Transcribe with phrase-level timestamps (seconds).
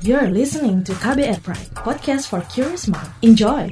[0.00, 3.04] You're listening to KBR Pride, podcast for curious mind.
[3.20, 3.68] Enjoy!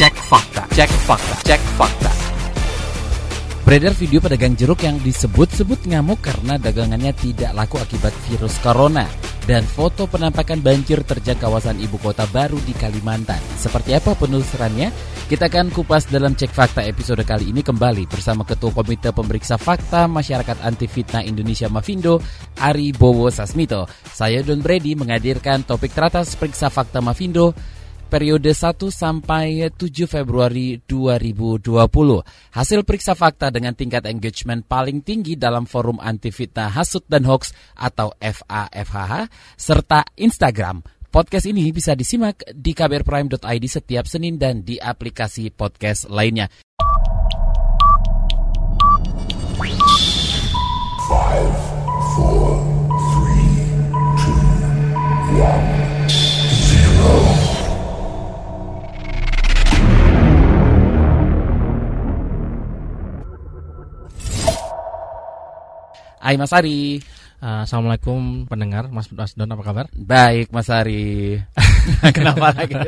[0.00, 2.12] Cek fakta, cek fakta, cek fakta.
[3.68, 9.04] Beredar video pedagang jeruk yang disebut-sebut ngamuk karena dagangannya tidak laku akibat virus corona
[9.50, 13.42] dan foto penampakan banjir terjang kawasan ibu kota baru di Kalimantan.
[13.58, 14.94] Seperti apa penelusurannya?
[15.26, 20.06] Kita akan kupas dalam cek fakta episode kali ini kembali bersama Ketua Komite Pemeriksa Fakta
[20.06, 22.22] Masyarakat Anti Fitnah Indonesia Mafindo,
[22.62, 23.90] Ari Bowo Sasmito.
[24.14, 27.50] Saya Don Brady menghadirkan topik teratas periksa fakta Mafindo
[28.10, 31.78] periode 1 sampai 7 Februari 2020.
[32.50, 37.54] Hasil periksa fakta dengan tingkat engagement paling tinggi dalam forum anti fitnah hasut dan hoax
[37.78, 40.82] atau FAFHH serta Instagram.
[41.10, 46.50] Podcast ini bisa disimak di kbrprime.id setiap Senin dan di aplikasi podcast lainnya.
[51.10, 51.54] Five,
[52.14, 52.62] four,
[53.10, 53.50] three,
[54.22, 54.42] two,
[55.42, 55.79] one,
[66.36, 67.00] Mas Ari.
[67.40, 69.86] Uh, Assalamualaikum pendengar, Mas Mas Don apa kabar?
[69.96, 71.40] Baik Mas Ari.
[72.16, 72.76] Kenapa lagi?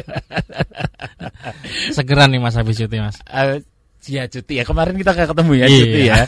[1.96, 3.16] Segera nih Mas habis cuti Mas.
[3.26, 3.64] Eh,
[4.02, 5.78] Ya cuti ya kemarin kita nggak ketemu ya Iya.
[5.78, 6.18] cuti ya.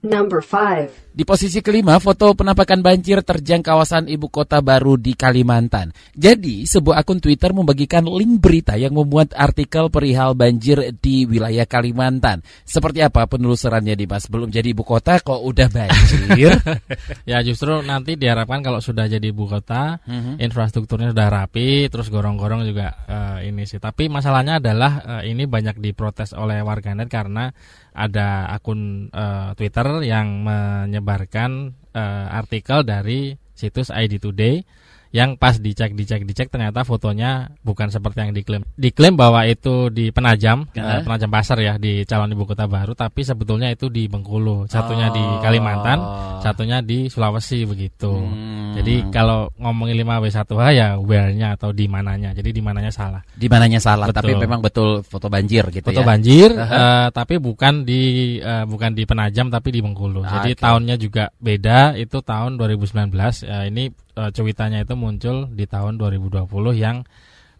[0.16, 0.88] Number 5.
[1.18, 5.90] Di posisi kelima, foto penampakan banjir terjang kawasan ibu kota baru di Kalimantan.
[6.14, 12.46] Jadi, sebuah akun Twitter membagikan link berita yang memuat artikel perihal banjir di wilayah Kalimantan.
[12.62, 14.30] Seperti apa penelusurannya di Mas?
[14.30, 16.54] Belum jadi ibu kota kok udah banjir?
[17.34, 20.38] ya justru nanti diharapkan kalau sudah jadi ibu kota, Mhm.
[20.38, 23.82] infrastrukturnya sudah rapi, terus gorong-gorong juga eh, ini sih.
[23.82, 27.50] Tapi masalahnya adalah eh, ini banyak diprotes oleh warganet karena
[27.98, 34.62] ada akun eh, Twitter yang menyebarkan eh, artikel dari situs ID Today
[35.10, 40.08] yang pas dicek dicek dicek ternyata fotonya bukan seperti yang diklaim diklaim bahwa itu di
[40.08, 44.64] Penajam eh, Penajam Pasar ya di calon ibu kota baru tapi sebetulnya itu di Bengkulu
[44.66, 45.40] satunya di Oh.
[45.40, 45.98] Kalimantan
[46.38, 48.74] satunya di Sulawesi begitu Hmm.
[48.74, 50.36] jadi kalau ngomongin 5W1H
[50.70, 54.18] ya where-nya atau di mananya jadi di mananya salah Di mananya salah, Betul.
[54.20, 56.06] tapi memang betul foto banjir gitu foto ya.
[56.06, 56.68] banjir Aha.
[56.68, 58.02] eh, tapi bukan di
[58.36, 63.08] eh, bukan di Penajam tapi di Bengkulu Ah, jadi tahunnya juga beda itu tahun 2019
[63.40, 63.84] Eh, ini
[64.18, 67.06] eh, cuitannya itu muncul di tahun 2020 yang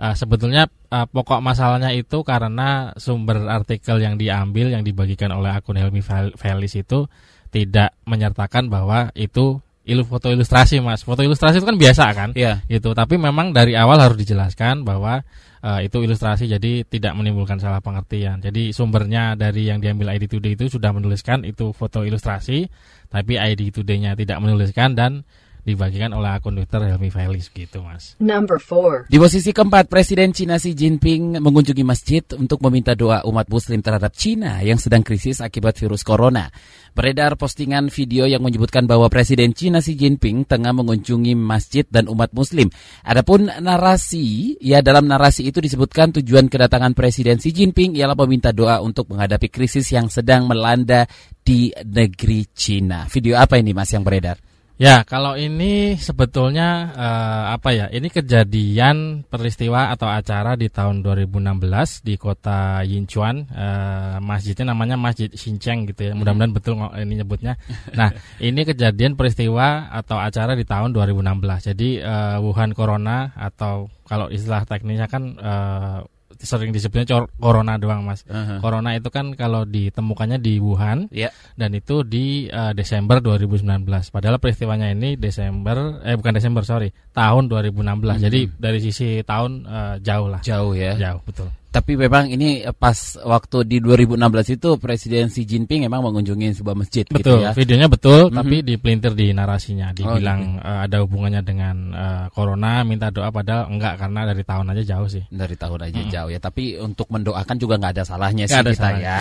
[0.03, 5.79] eh, sebetulnya eh, pokok masalahnya itu karena sumber artikel yang diambil yang dibagikan oleh akun
[5.79, 6.03] Helmi
[6.35, 7.07] Velis itu
[7.49, 11.01] tidak menyertakan bahwa itu ilu foto ilustrasi mas.
[11.01, 12.31] Foto ilustrasi itu kan biasa kan?
[12.37, 12.61] Iya.
[12.69, 12.93] gitu.
[12.93, 15.25] Tapi memang dari awal harus dijelaskan bahwa
[15.65, 18.45] eh, itu ilustrasi jadi tidak menimbulkan salah pengertian.
[18.45, 22.69] Jadi sumbernya dari yang diambil ID Today itu sudah menuliskan itu foto ilustrasi
[23.09, 25.25] tapi ID Today-nya tidak menuliskan dan
[25.69, 29.13] dibagikan oleh akun Twitter Helmi Velis gitu mas Number 4.
[29.13, 34.17] Di posisi keempat, Presiden Cina Xi Jinping mengunjungi masjid untuk meminta doa umat muslim terhadap
[34.17, 36.49] Cina yang sedang krisis akibat virus corona.
[36.97, 42.33] Beredar postingan video yang menyebutkan bahwa Presiden Cina Xi Jinping tengah mengunjungi masjid dan umat
[42.33, 42.73] muslim.
[43.05, 48.81] Adapun narasi, ya dalam narasi itu disebutkan tujuan kedatangan Presiden Xi Jinping ialah meminta doa
[48.81, 51.05] untuk menghadapi krisis yang sedang melanda
[51.45, 53.05] di negeri Cina.
[53.07, 54.48] Video apa ini Mas yang beredar?
[54.79, 57.87] Ya, kalau ini sebetulnya eh, apa ya?
[57.91, 63.43] Ini kejadian peristiwa atau acara di tahun 2016 di kota Yinchuan.
[63.51, 66.13] Eh, masjidnya namanya Masjid Xinjiang gitu ya.
[66.15, 67.59] Mudah-mudahan betul ngo- ini nyebutnya.
[67.99, 71.75] Nah, ini kejadian peristiwa atau acara di tahun 2016.
[71.75, 75.99] Jadi eh, Wuhan Corona atau kalau istilah teknisnya kan eh,
[76.39, 78.23] sering disebutnya cor- corona doang, Mas.
[78.59, 81.35] Corona itu kan kalau ditemukannya di Wuhan Ya.
[81.55, 83.65] dan itu di eh, Desember 2019.
[84.09, 88.23] Padahal peristiwanya ini Desember eh bukan Desember sorry tahun 2016.
[88.23, 90.41] Jadi dari sisi tahun eh, jauh lah.
[90.41, 90.95] Jauh ya.
[90.95, 91.49] Jauh betul.
[91.69, 97.05] Tapi memang ini pas waktu di 2016 itu Presiden Xi Jinping memang mengunjungi sebuah masjid
[97.05, 97.45] gitu Betul.
[97.45, 97.53] ya.
[97.53, 98.37] Videonya betul Mhm.
[98.37, 99.93] tapi dipelintir di narasinya.
[99.93, 104.67] Oh, Dibilang eh, ada hubungannya dengan eh, corona minta doa padahal enggak karena dari tahun
[104.73, 105.23] aja jauh sih.
[105.29, 106.11] Dari tahun aja Mm.
[106.11, 106.41] jauh ya.
[106.41, 109.05] Tapi untuk mendoakan juga nggak ada salahnya Nggak sih ada kita salahnya.
[109.05, 109.19] ya.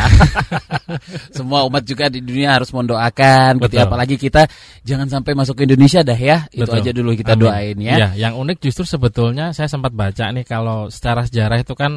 [1.37, 3.59] Semua umat juga di dunia harus mendoakan.
[3.59, 3.75] Gitu.
[3.75, 3.83] Betul.
[3.83, 4.47] Apalagi kita
[4.83, 6.47] jangan sampai masuk ke Indonesia dah ya.
[6.49, 6.79] Itu Betul.
[6.79, 7.43] aja dulu kita Amin.
[7.43, 7.95] doain ya.
[7.97, 11.91] Iya, yang unik justru sebetulnya saya sempat baca nih kalau secara sejarah itu kan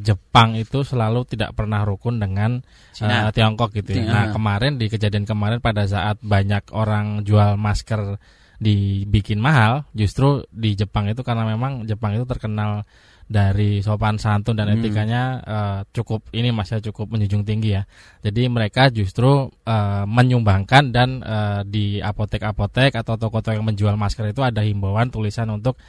[0.00, 2.64] Jepang itu selalu tidak pernah rukun dengan
[2.94, 3.28] Cina.
[3.28, 4.04] eh, Tiongkok gitu ya.
[4.08, 8.16] Nah, kemarin di kejadian kemarin pada saat banyak orang jual masker
[8.62, 12.86] dibikin mahal, justru di Jepang itu karena memang Jepang itu terkenal
[13.26, 14.76] dari sopan santun dan Hmm.
[14.78, 17.82] etikanya eh, cukup ini masih cukup menjunjung tinggi ya.
[18.20, 24.44] Jadi mereka justru eh, menyumbangkan dan eh, di apotek-apotek atau toko-toko yang menjual masker itu
[24.44, 25.80] ada himbauan tulisan untuk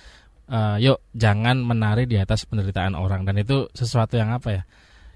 [0.45, 4.63] eh, yuk jangan menari di atas penderitaan orang dan itu sesuatu yang apa ya?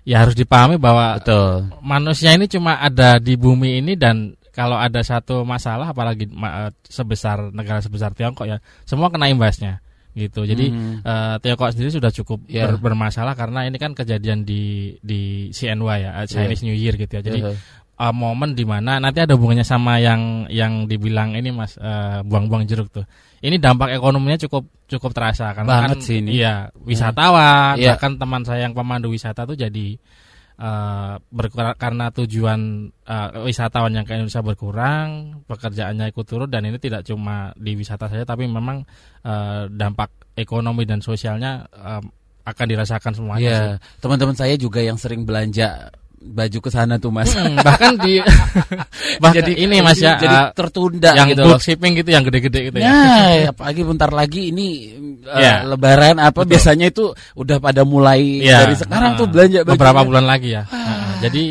[0.07, 1.67] Ya harus dipahami bahwa Betul.
[1.83, 7.51] manusia ini cuma ada di bumi ini dan kalau ada satu masalah apalagi eh, sebesar
[7.51, 9.83] negara sebesar Tiongkok ya semua kena imbasnya
[10.15, 10.97] gitu jadi Hmm.
[11.05, 12.65] eh, Tiongkok sendiri sudah cukup Ya.
[12.65, 17.21] ber- bermasalah karena ini kan kejadian di di CNY ya Chinese New Year gitu ya
[17.21, 17.51] jadi Iya.
[17.97, 22.63] Eh, momen di mana nanti ada hubungannya sama yang yang dibilang ini mas eh, buang-buang
[22.63, 23.05] jeruk tuh
[23.41, 26.37] ini dampak ekonominya cukup cukup terasa karena Banget kan sih ini.
[26.37, 27.93] iya wisatawan Iya.
[27.93, 29.97] bahkan teman saya yang pemandu wisata tuh jadi
[30.57, 32.59] eh, berkurang karena tujuan
[33.03, 35.07] eh, wisatawan yang ke Indonesia berkurang
[35.45, 38.81] pekerjaannya ikut turun dan ini tidak cuma di wisata saja tapi memang
[39.21, 42.01] eh, dampak ekonomi dan sosialnya eh,
[42.47, 43.99] akan dirasakan semuanya Iya, sih.
[43.99, 47.29] teman-teman saya juga yang sering belanja baju ke sana tuh Mas.
[47.31, 48.17] Hmm, bahkan di
[49.23, 51.59] bahkan ini mas ya jadi eh, tertunda yang gitu loh.
[51.61, 52.89] shipping gitu yang gede-gede gitu ya.
[52.89, 54.67] Ya, apalagi bentar lagi ini
[55.23, 55.61] uh, Ya.
[55.63, 56.57] lebaran apa Betul.
[56.57, 58.65] biasanya itu udah pada mulai Iya.
[58.65, 59.71] dari sekarang Ah, tuh belanja bajunya.
[59.71, 60.63] beberapa bulan lagi ya.
[60.65, 61.05] Heeh.
[61.21, 61.43] Jadi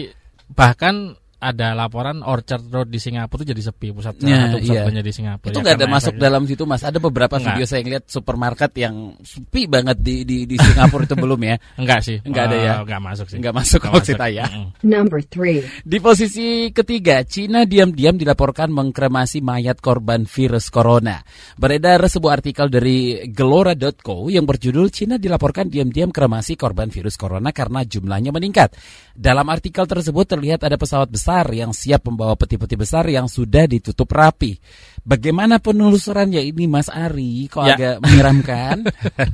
[0.50, 0.94] bahkan
[1.36, 4.82] ada laporan Orchard Road di Singapura itu jadi sepi pusat Ya, untuk pusat iya.
[4.88, 5.50] belanja di Singapura.
[5.52, 6.82] Itu Ya, nggak ada karena masuk efek- dalam situ Mas.
[6.82, 7.46] Ada beberapa Nggak.
[7.52, 11.54] video saya lihat supermarket yang sepi banget di di, di Singapura itu belum ya.
[11.80, 12.16] Enggak sih.
[12.18, 12.72] Nggak ada ya?
[12.80, 13.36] Enggak masuk sih.
[13.36, 14.44] Nggak masuk maksud saya.
[14.48, 14.66] Mm-mm.
[14.80, 15.60] Number three.
[15.84, 21.20] Di posisi ketiga, Cina diam-diam dilaporkan mengkremasi mayat korban virus corona.
[21.54, 27.84] Beredar sebuah artikel dari gelora.co yang berjudul Cina dilaporkan diam-diam kremasi korban virus corona karena
[27.84, 28.72] jumlahnya meningkat.
[29.12, 34.06] Dalam artikel tersebut terlihat ada pesawat besar yang siap membawa peti-peti besar yang sudah ditutup
[34.14, 34.54] rapi.
[35.02, 37.46] Bagaimana penelusurannya ini Mas Ari?
[37.50, 37.74] Kok Ya.
[37.74, 38.76] agak menyeramkan?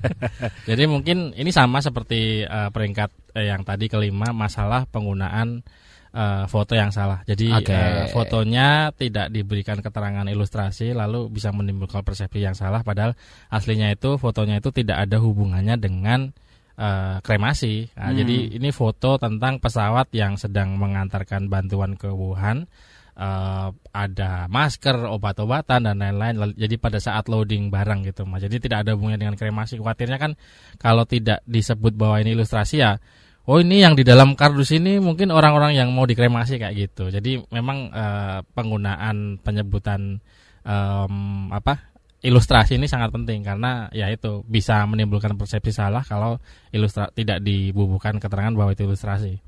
[0.69, 5.65] Jadi mungkin ini sama seperti eh, peringkat eh, yang tadi kelima masalah penggunaan
[6.13, 7.25] eh, foto yang salah.
[7.25, 7.73] Jadi Oke.
[7.73, 13.17] eh, fotonya tidak diberikan keterangan ilustrasi lalu bisa menimbulkan persepsi yang salah padahal
[13.49, 16.37] aslinya itu fotonya itu tidak ada hubungannya dengan
[16.79, 17.93] eh, kremasi.
[17.97, 18.19] Nah, Hmm.
[18.21, 22.67] Jadi ini foto tentang pesawat yang sedang mengantarkan bantuan ke Wuhan.
[23.13, 26.57] eh, ada masker, obat-obatan dan lain-lain.
[26.57, 28.41] Jadi pada saat loading barang gitu, mas.
[28.41, 29.77] Jadi tidak ada hubungannya dengan kremasi.
[29.77, 30.33] Khawatirnya kan
[30.81, 32.97] kalau tidak disebut bahwa ini ilustrasi ya,
[33.45, 37.13] oh ini yang di dalam kardus ini mungkin orang-orang yang mau dikremasi kayak gitu.
[37.13, 40.17] Jadi memang eh, penggunaan penyebutan
[40.65, 41.15] em,
[41.53, 41.92] apa
[42.23, 46.39] ilustrasi ini sangat penting karena ya itu bisa menimbulkan persepsi salah kalau
[46.71, 49.43] ilustra tidak dibubuhkan keterangan bahwa itu ilustrasi.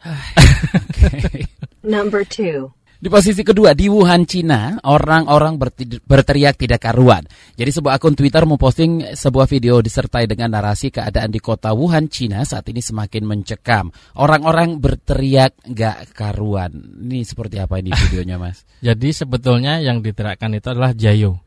[1.84, 2.72] Number two.
[2.98, 5.54] Di posisi kedua di Wuhan, Cina, orang-orang
[6.02, 7.22] berteriak tidak karuan.
[7.54, 12.42] Jadi sebuah akun Twitter memposting sebuah video disertai dengan narasi keadaan di kota Wuhan, Cina
[12.42, 13.94] saat ini semakin mencekam.
[14.18, 16.74] Orang-orang berteriak nggak karuan.
[17.06, 18.66] Ini seperti apa ini videonya, Mas?
[18.82, 21.38] Jadi sebetulnya yang diteriakkan itu adalah jayo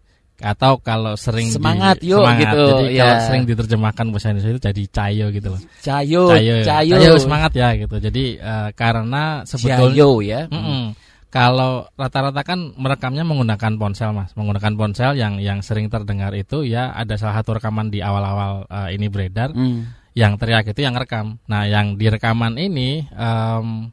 [0.41, 2.41] atau kalau sering di- Semangat, yuk, semangat.
[2.43, 2.99] gitu, Jadi ya.
[2.99, 5.61] kalau sering diterjemahkan bahasa Indonesia itu jadi cayo gitu loh.
[5.79, 7.95] Cayo, Cayo, cayo, cayo semangat ya gitu.
[7.95, 10.41] Jadi eh, karena sebetulnya Cayo ya.
[10.47, 10.83] Mm-mm.
[11.27, 16.91] Kalau rata-rata kan merekamnya menggunakan ponsel mas, menggunakan ponsel yang yang sering terdengar itu ya
[16.91, 19.87] ada salah satu rekaman di awal-awal eh, ini beredar Hmm.
[20.11, 21.39] yang teriak itu yang rekam.
[21.45, 23.87] Nah yang di rekaman ini em,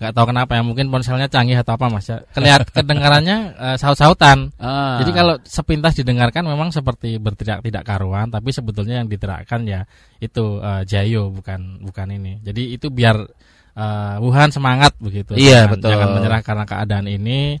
[0.00, 2.24] nggak tahu kenapa ya mungkin ponselnya canggih atau apa mas ya.
[2.32, 4.48] Kelihat kedengarannya eh, saut-sautan.
[4.56, 4.96] Ah.
[5.04, 9.84] Jadi kalau sepintas didengarkan memang seperti berteriak tidak karuan, tapi sebetulnya yang diteriakkan ya
[10.16, 12.40] itu eh, jayo bukan bukan ini.
[12.40, 13.20] Jadi itu biar
[13.76, 15.36] eh, Wuhan semangat begitu.
[15.36, 15.90] Iya, Jangan- betul.
[15.92, 17.60] Jangan menyerah karena keadaan ini.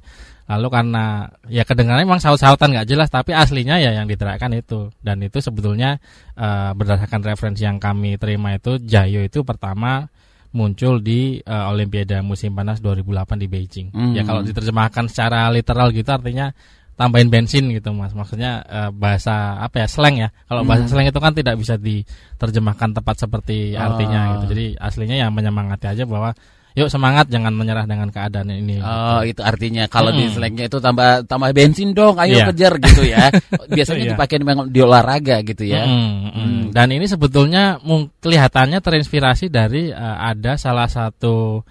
[0.50, 4.88] Lalu karena ya kedengarannya memang saut-sautan nggak jelas, tapi aslinya ya yang diteriakkan itu.
[4.98, 6.00] Dan itu sebetulnya
[6.40, 10.08] eh, berdasarkan referensi yang kami terima itu jayo itu pertama
[10.50, 13.88] muncul di eh, Olimpiade musim panas 2008 di Beijing.
[13.94, 14.12] Hmm.
[14.14, 16.50] Ya kalau diterjemahkan secara literal gitu artinya
[16.98, 18.12] tambahin bensin gitu mas.
[18.12, 20.28] Maksudnya eh, bahasa apa ya slang ya.
[20.44, 20.92] Kalau bahasa Hmm.
[20.92, 24.28] slang itu kan tidak bisa diterjemahkan tepat seperti artinya Ah.
[24.36, 24.44] gitu.
[24.52, 26.34] Jadi aslinya ya menyemangati aja bahwa
[26.78, 28.78] yuk semangat jangan menyerah dengan keadaan ini.
[28.78, 30.32] Oh, itu artinya kalau di Mm.
[30.38, 32.46] slangnya itu tambah tambah bensin dong, ayo Iya.
[32.54, 33.26] kejar gitu ya.
[33.76, 34.10] Biasanya Iya.
[34.14, 35.82] dipakai memang di olahraga gitu ya.
[35.84, 36.30] Mm, mm.
[36.30, 36.62] Hmm.
[36.70, 37.82] Dan ini sebetulnya
[38.22, 41.66] kelihatannya terinspirasi dari eh, ada salah satu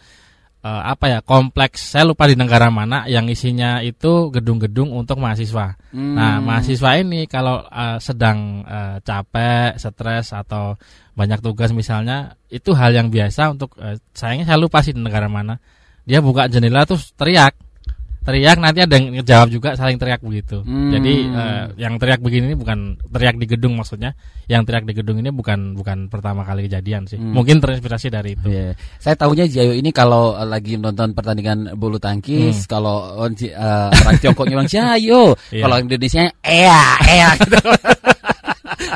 [0.63, 5.79] eh, apa ya kompleks saya lupa di negara mana yang isinya itu gedung-gedung untuk mahasiswa.
[5.91, 6.15] Hmm.
[6.15, 10.75] Nah mahasiswa ini kalau eh, sedang eh, capek, stres atau
[11.15, 15.27] banyak tugas misalnya itu hal yang biasa untuk eh, sayangnya saya lupa sih di negara
[15.27, 15.59] mana
[16.07, 17.53] dia buka jendela terus teriak
[18.19, 20.61] teriak nanti ada yang ngejawab juga saling teriak begitu.
[20.61, 20.91] Hmm.
[20.91, 24.13] Jadi eh, yang teriak begini ini bukan teriak di gedung maksudnya.
[24.45, 27.17] Yang teriak di gedung ini bukan bukan pertama kali kejadian sih.
[27.17, 27.33] Hmm.
[27.33, 28.45] Mungkin terinspirasi dari itu.
[28.45, 28.75] Iya.
[28.99, 32.69] Saya tahunya Jayo ini kalau eh, lagi nonton pertandingan bulu tangkis, Hmm.
[32.69, 35.63] kalau eh, orang Tiongkoknya bilang Jayo, Iya.
[35.65, 37.57] kalau Indonesia ea ea gitu.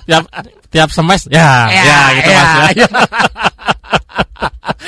[0.08, 0.24] tiap
[0.72, 2.88] tiap smash ya ya gitu Mas ya.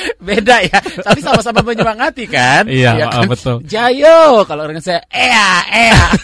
[0.28, 2.66] Beda ya, tapi sama-sama menyemangati kan?
[2.68, 3.24] Iya, kan?
[3.24, 3.58] oh, betul.
[3.66, 6.04] Jayo, kalau orang saya ea ea.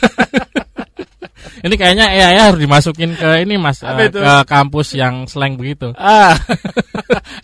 [1.62, 4.18] Ini kayaknya ya ya harus dimasukin ke ini Mas itu?
[4.18, 5.94] ke kampus yang slang begitu.
[6.02, 6.34] ah.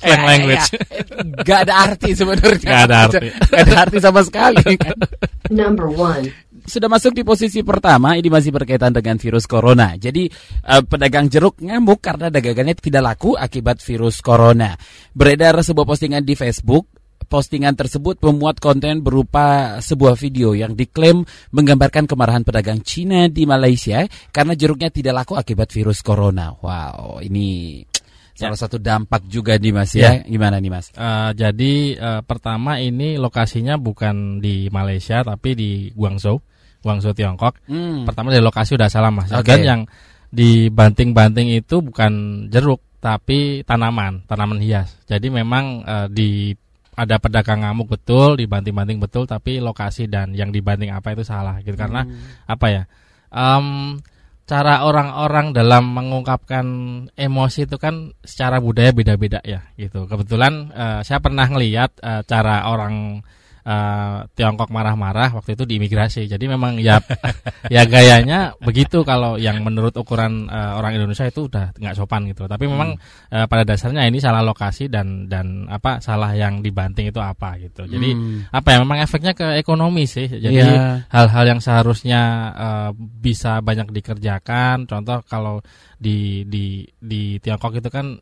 [0.01, 0.67] Slang Ea, language.
[0.73, 1.43] ea.
[1.45, 2.65] Gak ada arti sebenarnya.
[2.65, 3.29] Gak ada arti.
[3.29, 4.63] Gak ada arti sama sekali.
[4.81, 4.97] kan?
[5.53, 6.33] Number one.
[6.67, 9.95] Sudah masuk di posisi pertama ini masih berkaitan dengan virus corona.
[9.95, 10.27] Jadi
[10.67, 14.75] eh, pedagang jeruk ngamuk karena dagangannya tidak laku akibat virus corona.
[15.15, 16.91] Beredar sebuah postingan di Facebook.
[17.27, 24.07] Postingan tersebut memuat konten berupa sebuah video yang diklaim menggambarkan kemarahan pedagang Cina di Malaysia
[24.31, 26.55] karena jeruknya tidak laku akibat virus corona.
[26.55, 27.83] Wow, ini
[28.31, 30.23] salah satu dampak juga nih Mas ya.
[30.23, 30.87] Gimana nih Mas?
[30.95, 36.39] Eh, jadi eh, pertama ini lokasinya bukan di Malaysia tapi di Guangzhou,
[36.81, 37.57] Guangzhou Tiongkok.
[37.69, 38.05] Hmm.
[38.07, 39.29] Pertama dari lokasi udah salah Mas.
[39.33, 39.47] Oke.
[39.47, 39.81] Dan yang
[40.29, 44.97] dibanting-banting itu bukan jeruk tapi tanaman, tanaman hias.
[45.05, 46.29] Jadi memang eh, di
[46.97, 51.77] ada pedagang ngamuk betul, dibanting-banting betul, tapi lokasi dan yang dibanting apa itu salah gitu
[51.77, 52.01] karena
[52.49, 52.83] apa ya?
[53.31, 53.97] em,
[54.47, 56.65] cara orang-orang dalam mengungkapkan
[57.11, 60.07] emosi itu kan secara budaya beda-beda ya gitu.
[60.07, 63.21] Kebetulan eh, saya pernah ngelihat eh, cara orang
[63.67, 66.23] eh, Tiongkok marah-marah waktu itu di imigrasi.
[66.31, 67.03] Jadi memang ya
[67.75, 72.47] ya gayanya begitu kalau yang menurut ukuran eh, orang Indonesia itu udah nggak sopan gitu.
[72.47, 72.95] Tapi memang
[73.27, 77.83] eh, pada dasarnya ini salah lokasi dan dan apa salah yang dibanting itu apa gitu.
[77.83, 78.47] Jadi Hmm.
[78.55, 80.31] apa ya memang efeknya ke ekonomi sih.
[80.31, 81.03] Jadi Iya.
[81.11, 82.21] hal-hal yang seharusnya
[82.55, 84.87] eh, bisa banyak dikerjakan.
[84.87, 85.59] Contoh kalau
[85.99, 88.15] di di di Tiongkok itu kan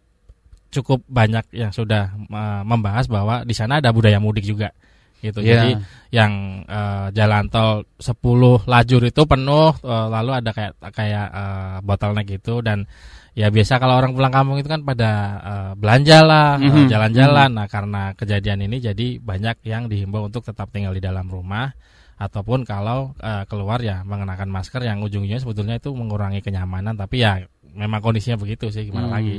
[0.74, 4.74] cukup banyak yang sudah eh, membahas bahwa di sana ada budaya mudik juga
[5.20, 5.40] gitu.
[5.40, 5.48] Iya.
[5.52, 5.70] Jadi
[6.12, 6.32] yang
[6.64, 12.60] eh, jalan tol 10 lajur itu penuh eh, lalu ada kayak kayak eh, bottleneck gitu
[12.60, 12.88] dan
[13.36, 15.12] ya biasa kalau orang pulang kampung itu kan pada
[15.44, 16.88] eh, belanja lah, Mhm.
[16.88, 17.50] jalan-jalan.
[17.52, 21.76] Nah, karena kejadian ini jadi banyak yang dihimbau untuk tetap tinggal di dalam rumah
[22.16, 27.44] ataupun kalau eh, keluar ya mengenakan masker yang ujungnya sebetulnya itu mengurangi kenyamanan tapi ya
[27.76, 29.16] memang kondisinya begitu sih gimana Hmm.
[29.20, 29.36] lagi.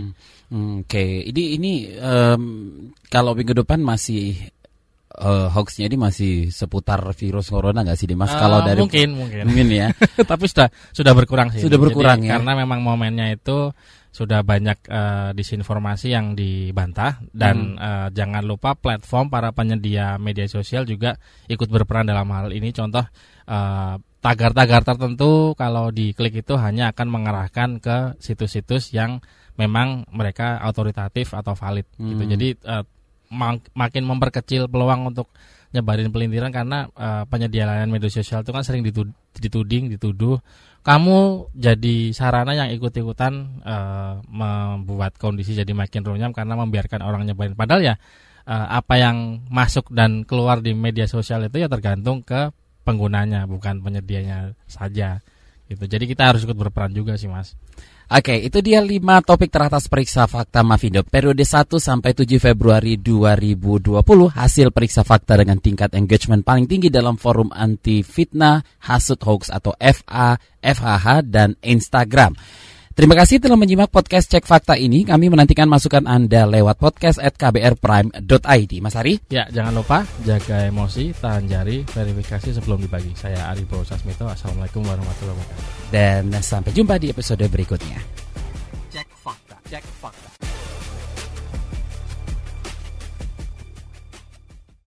[0.52, 2.42] Hmm, Oke, ini ini em,
[3.08, 4.36] kalau minggu depan masih
[5.16, 8.32] eh, hoaxnya ini masih seputar virus corona nggak sih, Dimas?
[8.32, 9.42] Eh, kalau dari mungkin mungkin.
[9.48, 9.88] mungkin ya.
[10.30, 11.64] tapi sudah sudah berkurang sih.
[11.64, 12.38] Sudah berkurang, Jadi, ya?
[12.38, 13.72] Karena memang momennya itu
[14.12, 17.80] sudah banyak eh, disinformasi yang dibantah dan Hmm.
[17.80, 21.20] eh, jangan lupa platform para penyedia media sosial juga
[21.52, 22.72] ikut berperan dalam hal ini.
[22.72, 23.04] Contoh
[23.44, 23.94] eh,
[24.24, 29.20] tagar-tagar tertentu kalau diklik itu hanya akan mengarahkan ke situs-situs yang
[29.56, 32.22] memang mereka autoritatif atau valid gitu.
[32.24, 32.32] Hmm.
[32.32, 32.84] Jadi eh,
[33.32, 35.30] mak- makin memperkecil peluang untuk
[35.74, 40.40] nyebarin pelintiran karena eh, penyedia layanan media sosial itu kan sering ditud- dituding, dituduh
[40.86, 43.32] kamu jadi sarana yang ikut-ikutan
[43.66, 47.58] eh, membuat kondisi jadi makin runyam karena membiarkan orang nyebarin.
[47.58, 47.94] Padahal ya
[48.46, 52.54] eh, apa yang masuk dan keluar di media sosial itu ya tergantung ke
[52.86, 55.18] penggunanya bukan penyedianya saja.
[55.66, 55.90] Gitu.
[55.90, 57.58] Jadi kita harus ikut berperan juga sih mas.
[58.06, 63.98] Oke, itu dia lima topik teratas periksa fakta Mavindo periode 1 sampai 7 Februari 2020
[64.30, 69.74] hasil periksa fakta dengan tingkat engagement paling tinggi dalam forum anti fitnah, hasut hoax atau
[69.82, 72.38] FA, FHH dan Instagram.
[72.96, 75.04] Terima kasih telah menyimak podcast Cek Fakta ini.
[75.04, 78.72] Kami menantikan masukan Anda lewat podcast at kbrprime.id.
[78.80, 79.20] Mas Ari?
[79.28, 83.12] Ya jangan lupa jaga emosi, tahan jari, verifikasi sebelum dibagi.
[83.12, 84.24] Saya Ari Bowo Sasmito.
[84.24, 85.92] Assalamualaikum warahmatullahi wabarakatuh.
[85.92, 88.00] Dan sampai jumpa di episode berikutnya.
[88.88, 89.60] Cek fakta.
[89.68, 90.25] Cek fakta.